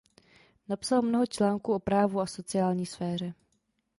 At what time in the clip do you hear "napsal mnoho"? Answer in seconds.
0.69-1.25